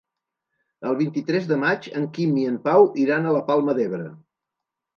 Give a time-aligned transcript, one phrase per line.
[0.91, 4.11] El vint-i-tres de maig en Quim i en Pau iran a la Palma d'Ebre.